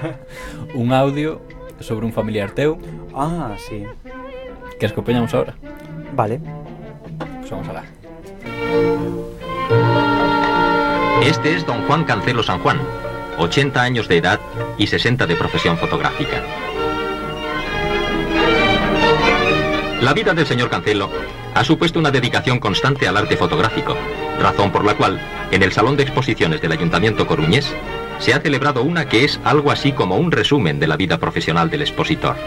[0.76, 1.40] un audio
[1.80, 2.76] sobre un familiar teu.
[3.16, 3.88] Ah, sí.
[4.80, 5.56] Que escopeñamos ahora.
[6.12, 6.44] Vale.
[7.40, 7.84] Pois vamos alá.
[11.24, 12.78] Este es don Juan Cancelo San Juan,
[13.38, 14.40] 80 años de edad
[14.78, 16.44] y 60 de profesión fotográfica.
[20.08, 21.12] La vida del señor Cancelo
[21.54, 23.94] ha supuesto una dedicación constante al arte fotográfico,
[24.40, 25.20] razón por la cual,
[25.52, 27.76] en el Salón de Exposiciones del Ayuntamiento Coruñés,
[28.18, 31.70] se ha celebrado una que es algo así como un resumen de la vida profesional
[31.70, 32.38] del expositor.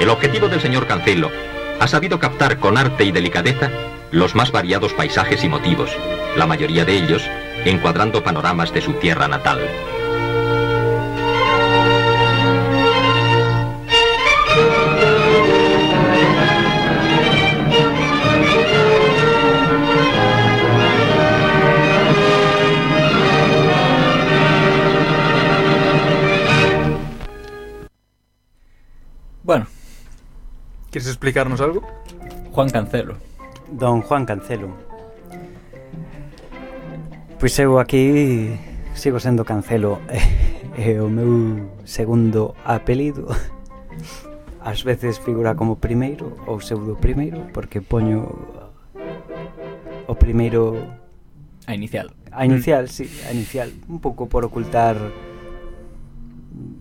[0.00, 1.30] El objetivo del señor Cancelo
[1.78, 3.70] ha sabido captar con arte y delicadeza
[4.10, 5.92] los más variados paisajes y motivos,
[6.36, 7.22] la mayoría de ellos
[7.64, 9.60] encuadrando panoramas de su tierra natal.
[30.90, 31.82] ¿Quieres explicarnos algo?
[32.52, 33.16] Juan Cancelo.
[33.70, 34.72] Don Juan Cancelo.
[37.38, 38.56] Pois eu aquí
[38.94, 40.00] sigo sendo Cancelo.
[40.76, 43.28] É o meu segundo apelido.
[44.64, 48.26] Ás veces figura como primeiro ou pseudo primeiro porque poño
[50.08, 50.76] o primeiro
[51.68, 52.10] a inicial.
[52.32, 52.88] A inicial, mm.
[52.88, 54.96] sí, a inicial, un pouco por ocultar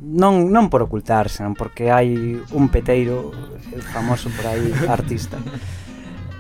[0.07, 3.35] non, non por ocultarse, non porque hai un peteiro
[3.91, 5.35] famoso por aí artista.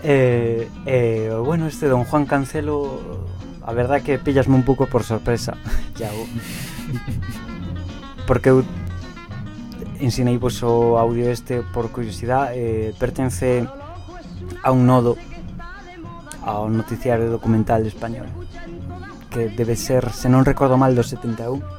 [0.03, 3.27] Eh, eh, bueno, este don Juan Cancelo
[3.67, 5.57] A verdad que pillasme un pouco por sorpresa.
[5.99, 6.27] Iago oh.
[8.25, 8.63] Porque eu
[9.99, 13.65] Ensinei vos o audio este Por curiosidade eh, Pertence
[14.63, 15.17] a un nodo
[16.45, 18.29] Ao noticiario documental español
[19.33, 21.76] Que debe ser, se non recordo mal, do 71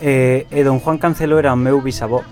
[0.00, 2.22] E, e don Juan Cancelo era o meu bisavó.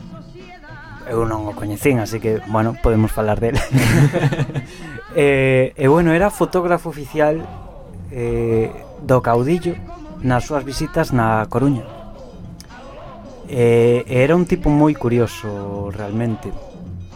[1.06, 3.58] Eu non o coñecín, así que, bueno, podemos falar dele.
[5.14, 7.42] e, eh, e, bueno, era fotógrafo oficial
[8.10, 8.70] eh,
[9.02, 9.74] do caudillo
[10.22, 11.82] nas súas visitas na Coruña.
[13.50, 16.50] E, e era un tipo moi curioso, realmente,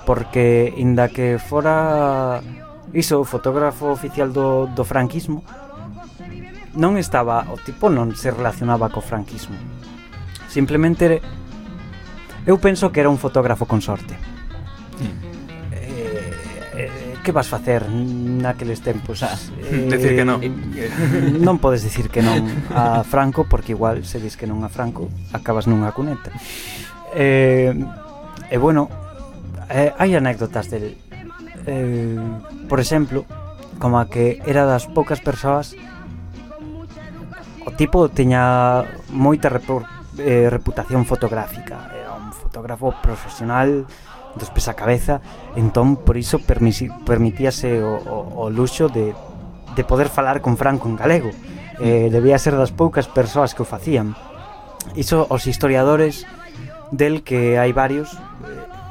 [0.03, 2.43] porque, inda que fora
[2.91, 5.47] iso, fotógrafo oficial do, do franquismo,
[6.75, 9.59] non estaba, o tipo non se relacionaba co franquismo
[10.51, 11.23] Simplemente
[12.43, 14.19] eu penso que era un fotógrafo con sorte.
[14.99, 15.15] Mm.
[15.71, 16.35] Eh,
[16.75, 19.23] eh, que vas facer naqueles tempos?
[19.23, 19.39] Ah,
[19.71, 20.43] eh, decir que non.
[21.47, 22.43] non podes dicir que non
[22.75, 26.35] a Franco porque igual se dis que non a Franco acabas nunha cuneta.
[27.15, 28.91] Eh, e eh, bueno,
[29.71, 30.99] eh, hai anécdotas del
[31.71, 32.19] eh,
[32.67, 33.23] por exemplo,
[33.79, 35.79] como a que era das poucas persoas
[37.63, 38.83] o tipo tiña
[39.15, 41.91] moita repercusión eh, reputación fotográfica.
[41.97, 43.87] Era un fotógrafo profesional
[44.37, 45.21] dos pés a cabeza.
[45.57, 49.15] Entón por iso permisi, permitíase o, o, o luxo de,
[49.75, 51.31] de poder falar con Franco en galego.
[51.81, 54.15] Eh, debía ser das poucas persoas que o facían.
[54.95, 56.29] Iso os historiadores
[56.93, 58.13] del que hai varios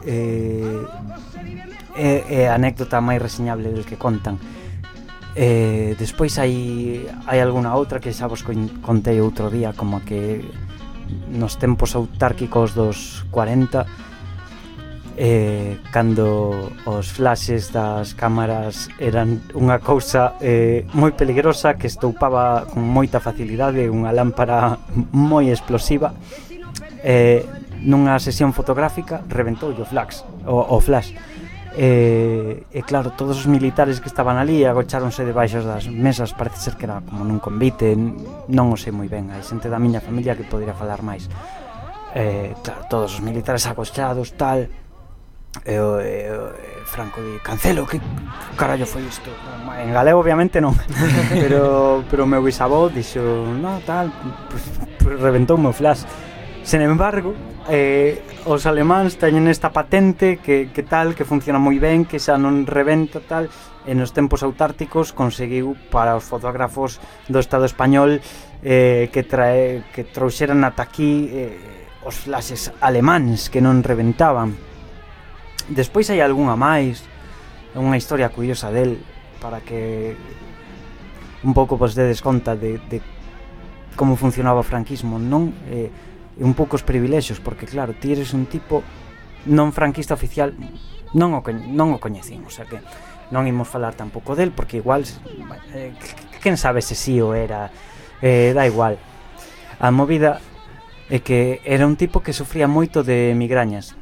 [0.07, 0.65] eh,
[1.97, 4.39] eh, eh, anécdota máis reseñable del que contan.
[5.37, 8.41] Eh, despois hai hai algunha outra que xa vos
[8.81, 10.41] contei outro día como que
[11.31, 13.85] nos tempos autárquicos dos 40
[15.19, 22.87] eh, cando os flashes das cámaras eran unha cousa eh, moi peligrosa que estoupaba con
[22.87, 24.79] moita facilidade unha lámpara
[25.11, 26.15] moi explosiva
[27.03, 27.43] eh,
[27.83, 31.11] nunha sesión fotográfica reventou o flash o, o flash.
[31.79, 36.75] E, e claro, todos os militares que estaban ali agocháronse debaixo das mesas Parece ser
[36.75, 37.95] que era como nun convite
[38.51, 41.31] Non o sei moi ben, hai xente da miña familia que podría falar máis
[42.11, 44.67] e, Claro, todos os militares agochados, tal
[45.63, 48.03] E, o, e, o, e Franco di, cancelo, que
[48.59, 49.31] carallo foi isto?
[49.79, 50.75] En galego obviamente non
[51.31, 53.23] Pero, pero meu bisavó dixo,
[53.55, 54.11] no, tal,
[54.51, 54.67] pues,
[55.15, 56.03] reventou o meu flash
[56.67, 57.33] Sen embargo,
[57.69, 62.35] eh, os alemáns teñen esta patente que, que tal, que funciona moi ben, que xa
[62.35, 63.47] non reventa tal,
[63.85, 68.19] e nos tempos autárticos conseguiu para os fotógrafos do Estado español
[68.65, 71.55] eh, que, trae, que trouxeran ata aquí eh,
[72.03, 74.57] os flashes alemáns que non reventaban.
[75.69, 77.05] Despois hai algunha máis,
[77.77, 78.97] unha historia curiosa del,
[79.37, 80.17] para que
[81.45, 82.99] un pouco vos dedes conta de, de
[83.95, 85.55] como funcionaba o franquismo, non?
[85.71, 86.08] Eh,
[86.39, 88.83] un pouco os privilexios, porque claro, ti eres un tipo
[89.47, 90.55] non franquista oficial,
[91.15, 92.79] non o, non o coñecín, o sea que
[93.29, 95.05] non imos falar tampouco del, porque igual,
[95.75, 95.93] eh,
[96.41, 97.69] quen sabe se si sí o era,
[98.21, 98.97] eh, da igual.
[99.79, 100.41] A movida
[101.09, 103.95] é que era un tipo que sufría moito de migrañas,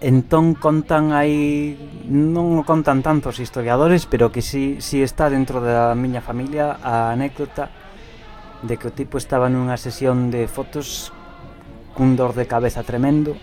[0.00, 1.76] entón contan aí
[2.08, 7.12] non o contan tantos historiadores pero que si, si está dentro da miña familia a
[7.12, 7.68] anécdota
[8.64, 11.12] de que o tipo estaba nunha sesión de fotos
[11.94, 13.36] cun dor de cabeza tremendo,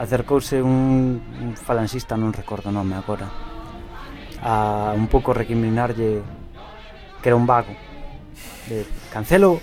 [0.00, 3.28] acercouse un, un falanxista, non recordo o nome agora,
[4.40, 6.24] a un pouco recriminarlle
[7.20, 7.76] que era un vago.
[8.68, 9.60] De, Cancelo,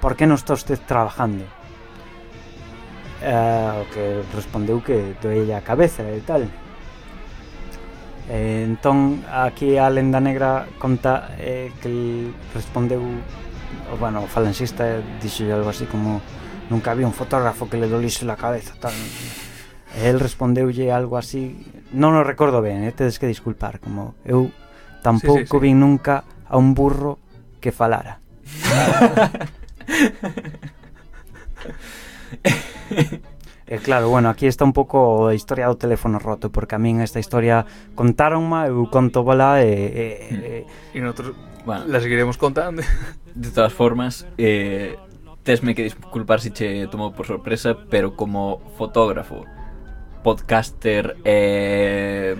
[0.00, 1.48] por que non está usted trabajando?
[3.24, 6.48] Eh, o que respondeu que doelle a cabeza e tal.
[8.32, 15.48] Eh, entón, aquí a lenda negra conta eh, que respondeu, o, bueno, o falanxista dixo
[15.52, 16.20] algo así como
[16.70, 18.94] nunca había un fotógrafo que le dolise la cabeza tan...
[20.00, 22.94] El respondeulle algo así, non o recordo ben, eh?
[22.94, 24.54] tedes que disculpar, como eu
[25.02, 25.64] tampouco sí, sí, sí.
[25.66, 27.18] vin nunca a un burro
[27.58, 28.22] que falara.
[33.70, 36.98] E claro, bueno, aquí está un pouco a historia do teléfono roto, porque a min
[37.06, 37.62] esta historia
[37.94, 39.70] contaronma, eu conto bola e...
[39.70, 40.06] E,
[40.90, 42.82] e, e nosotros bueno, la seguiremos contando.
[43.34, 44.98] De todas formas, eh,
[45.42, 49.44] tesme que disculpar se si che tomou por sorpresa, pero como fotógrafo,
[50.22, 52.36] podcaster eh,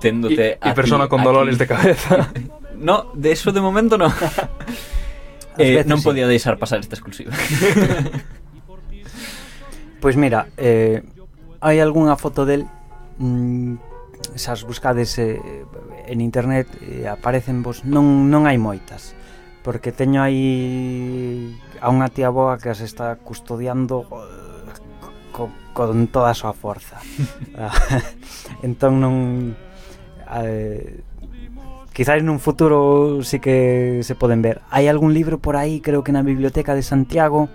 [0.00, 1.60] téndote y, y persona aquí, con dolores aquí.
[1.60, 2.32] de cabeza.
[2.76, 4.12] no, de eso de momento no.
[5.58, 6.38] eh, non podía sí.
[6.38, 7.34] deixar pasar esta exclusiva.
[9.98, 11.02] pois pues mira, eh,
[11.58, 12.70] hai algunha foto del
[13.18, 13.74] mm,
[14.34, 15.42] esas buscades eh,
[16.06, 19.17] en internet eh, aparecen vos non non hai moitas
[19.68, 21.52] porque teño aí
[21.84, 24.08] a unha tía boa que as está custodiando
[25.28, 26.96] co, con toda a súa forza.
[27.52, 27.68] Ah,
[28.64, 29.52] entón non
[30.40, 31.04] eh,
[31.92, 34.64] quizás nun futuro sí que se poden ver.
[34.72, 37.52] Hai algún libro por aí, creo que na biblioteca de Santiago.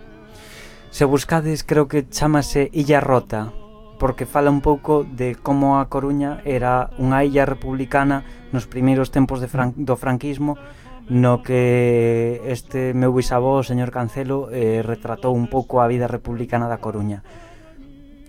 [0.93, 3.49] Se buscades, creo que chamase Illa Rota,
[3.97, 8.22] porque fala un pouco de como a Coruña era unha illa republicana
[8.53, 10.61] nos primeiros tempos de fran do franquismo
[11.10, 16.72] no que este meu bisavó, o señor Cancelo, eh, retratou un pouco a vida republicana
[16.72, 17.24] da Coruña.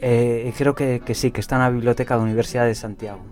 [0.02, 3.22] Eh, creo que, que sí, que está na biblioteca da Universidade de Santiago.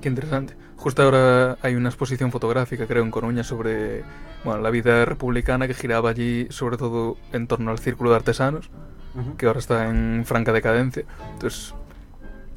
[0.00, 0.56] Que interesante.
[0.80, 4.02] Justo ahora hay una exposición fotográfica, creo, en Coruña sobre
[4.44, 8.70] bueno, la vida republicana que giraba allí, sobre todo en torno al Círculo de Artesanos,
[9.14, 9.36] uh -huh.
[9.36, 11.04] que ahora está en franca decadencia.
[11.34, 11.74] Entonces,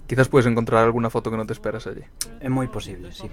[0.07, 2.03] Quizás puedes encontrar alguna foto que non te esperas allí.
[2.43, 3.31] É moi posible, sí.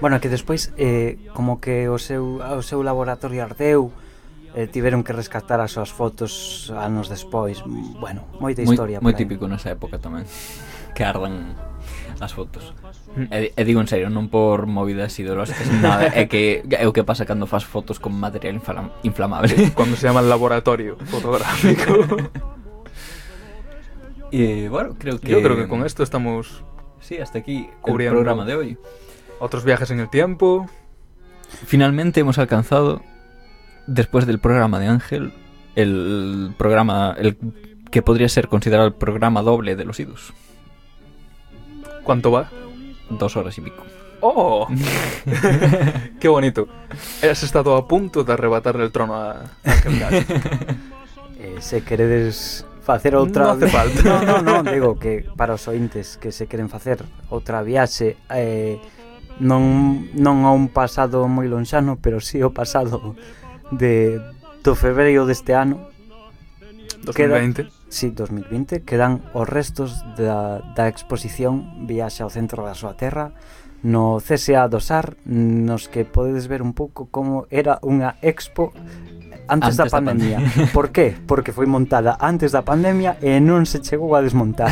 [0.00, 3.92] bueno, que despois eh, como que o seu, o seu laboratorio ardeu,
[4.56, 7.60] eh, tiveron que rescatar as súas fotos anos despois.
[8.00, 9.04] Bueno, moita historia.
[9.04, 10.24] Moi, moi típico nesa época tamén,
[10.96, 11.52] que ardan
[12.16, 12.72] as fotos.
[13.16, 13.28] Mm.
[13.28, 17.04] E, e digo en serio, non por movidas ideolóxicas nada, é que é o que
[17.04, 19.52] pasa cando fas fotos con material inflam, inflamable.
[19.76, 22.08] Cando se llama laboratorio fotográfico.
[24.32, 26.64] y bueno, creo que Yo creo que con esto estamos
[27.00, 28.18] Sí, hasta aquí Cubriendo.
[28.18, 28.78] el programa de hoy.
[29.40, 30.68] otros viajes en el tiempo.
[31.66, 33.02] Finalmente hemos alcanzado,
[33.86, 35.32] después del programa de Ángel,
[35.76, 37.36] el programa, el
[37.90, 40.32] que podría ser considerado el programa doble de los idus.
[42.04, 42.48] ¿Cuánto va?
[43.10, 43.84] Dos horas y pico.
[44.20, 44.68] ¡Oh!
[46.20, 46.68] ¡Qué bonito!
[47.28, 50.24] Has estado a punto de arrebatarle el trono a Ángel Gas.
[51.38, 53.54] Eh, se queredes facer outra...
[53.54, 54.02] Non hace falta.
[54.10, 58.82] non, non, no, digo que para os ointes que se queren facer outra viaxe eh,
[59.38, 63.14] non, non a un pasado moi lonxano, pero si sí o pasado
[63.70, 64.20] de,
[64.60, 65.88] do febreiro deste ano
[67.06, 72.96] 2020 queda, Sí, 2020 Quedan os restos da, da exposición Viaxe ao centro da súa
[72.96, 73.36] terra
[73.82, 78.70] no CSA do SAR nos que podedes ver un pouco como era unha expo
[79.48, 80.38] antes, Antes da da pandemia.
[80.72, 81.14] Por qué?
[81.26, 84.70] Porque foi montada antes da pandemia e non se chegou a desmontar.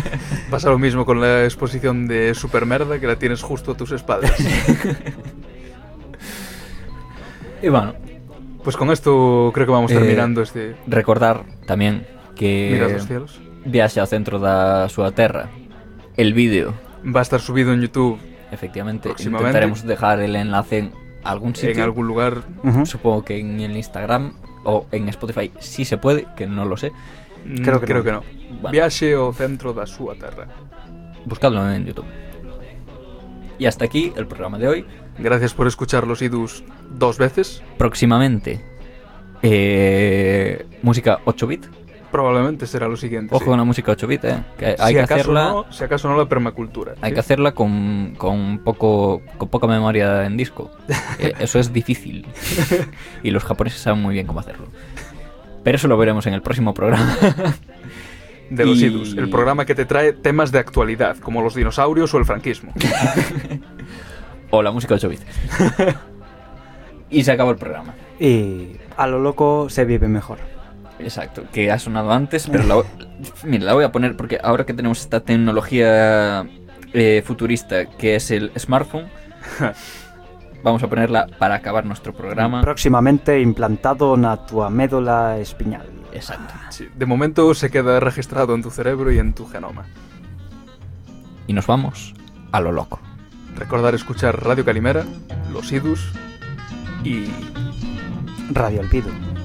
[0.52, 4.32] Pasa lo mismo con la exposición de Supermerda que la tienes justo a tus espaldas.
[7.62, 7.94] Y bueno,
[8.62, 12.02] Pues con esto creo que vamos Eh, terminando este recordar tamén
[12.34, 13.38] que Mira los cielos.
[13.62, 15.46] viaxe ao centro da súa terra.
[16.18, 16.74] El vídeo,
[17.06, 18.18] Va a estar subido en YouTube
[18.50, 20.86] efectivamente, intentaremos dejar el enlace en
[21.30, 21.70] algún sitio.
[21.74, 22.42] en algún lugar.
[22.84, 24.32] Supongo que en el Instagram
[24.64, 26.92] o en Spotify sí se puede, que no lo sé.
[27.44, 28.04] Mm, Creo que creo no.
[28.04, 28.22] que no.
[28.62, 28.70] Bueno.
[28.72, 30.46] Viaxe ao centro da súa terra.
[31.26, 32.06] Buscadlo en YouTube.
[33.58, 34.86] Y hasta aquí el programa de hoy.
[35.18, 37.62] Gracias por escuchar los idus dos veces.
[37.78, 38.60] Próximamente,
[39.42, 41.66] eh, música 8 bit.
[42.10, 43.34] Probablemente será lo siguiente.
[43.34, 43.50] Ojo sí.
[43.50, 44.42] con la música 8 bit, eh.
[44.56, 45.48] Que hay si que acaso hacerla.
[45.50, 46.94] no, si acaso no la permacultura.
[47.00, 47.14] Hay ¿sí?
[47.14, 50.70] que hacerla con, con poco con poca memoria en disco.
[51.18, 52.26] Eh, eso es difícil.
[53.22, 54.66] y los japoneses saben muy bien cómo hacerlo.
[55.64, 57.16] Pero eso lo veremos en el próximo programa.
[58.50, 62.14] De los Y- idus, el programa que te trae temas de actualidad, como los dinosaurios
[62.14, 62.72] o el franquismo.
[64.50, 65.20] o la música 8 bit.
[67.10, 67.94] y se acabó el programa.
[68.20, 70.38] Y a lo loco se vive mejor.
[70.98, 72.82] Exacto, que ha sonado antes, pero la,
[73.44, 76.46] mira, la voy a poner porque ahora que tenemos esta tecnología
[76.92, 79.06] eh, futurista que es el smartphone,
[80.62, 82.62] vamos a ponerla para acabar nuestro programa.
[82.62, 85.86] Próximamente implantado na túa médula espiñal.
[86.12, 86.54] Exacto.
[86.70, 89.84] Sí, de momento se queda registrado en tu cerebro y en tu genoma.
[91.46, 92.14] Y nos vamos
[92.52, 92.98] a lo loco.
[93.54, 95.04] Recordar escuchar Radio Calimera,
[95.52, 96.12] Los Idus
[97.04, 97.26] y
[98.50, 99.35] Radio Alpido.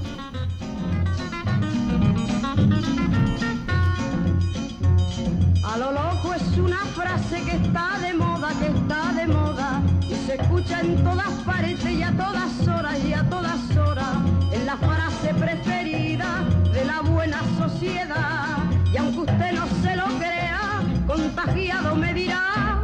[7.12, 11.84] Frase que está de moda, que está de moda y se escucha en todas partes
[11.84, 14.16] y a todas horas y a todas horas.
[14.50, 18.56] Es la frase preferida de la buena sociedad
[18.92, 22.80] y aunque usted no se lo crea, contagiado me dirá.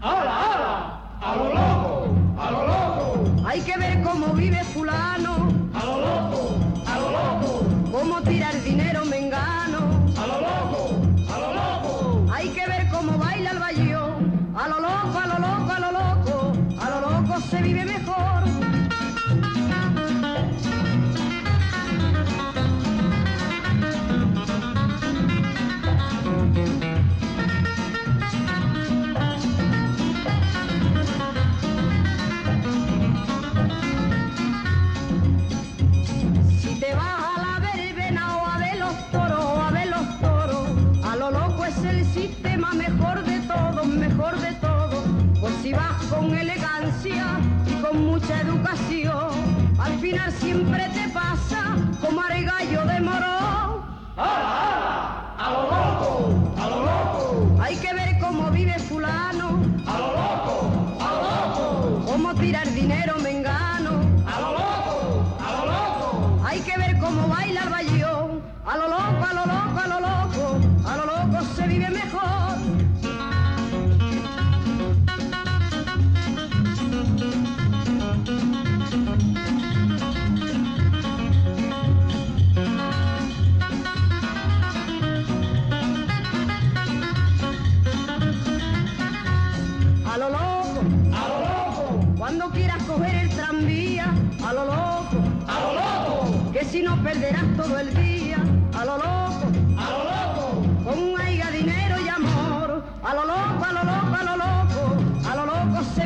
[0.00, 1.00] ¡Hala, hala!
[1.20, 2.16] ¡A lo loco!
[2.38, 3.48] ¡A lo loco!
[3.48, 5.48] Hay que ver cómo vive fulano.
[5.74, 6.56] ¡A lo loco!
[6.86, 7.64] ¡A lo loco!
[7.90, 9.51] Cómo tirar dinero me engano.
[17.52, 17.91] Se vive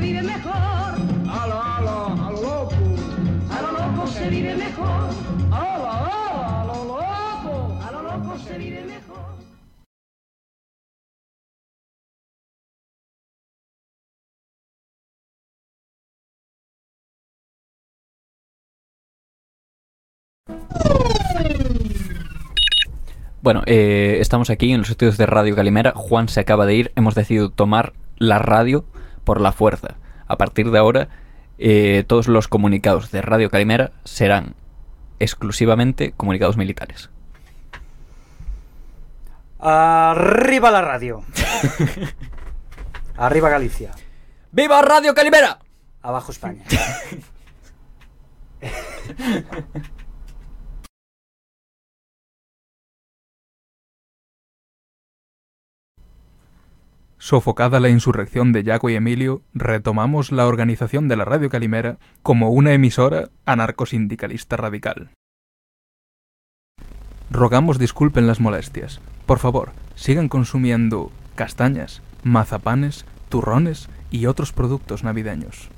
[0.06, 2.74] vive mejor, a lo, a lo, a lo loco,
[3.50, 5.10] a lo loco se vive mejor,
[5.50, 9.16] a lo, a lo, a lo loco, a lo loco se vive mejor.
[23.42, 25.92] Bueno, eh, estamos aquí en los estudios de Radio Calimera.
[25.96, 26.92] Juan se acaba de ir.
[26.94, 28.84] Hemos decidido tomar la radio
[29.26, 29.96] por la fuerza.
[30.28, 31.08] A partir de ahora,
[31.58, 34.54] eh, todos los comunicados de Radio Calimera serán
[35.18, 37.10] exclusivamente comunicados militares.
[39.58, 41.24] Arriba la radio.
[43.16, 43.90] Arriba Galicia.
[44.52, 45.58] ¡Viva Radio Calimera!
[46.02, 46.62] Abajo España.
[57.26, 62.50] Sofocada la insurrección de Yaco y Emilio, retomamos la organización de la Radio Calimera como
[62.50, 65.10] una emisora anarcosindicalista radical.
[67.28, 69.00] Rogamos disculpen las molestias.
[69.26, 75.68] Por favor, sigan consumiendo castañas, mazapanes, turrones y otros productos navideños.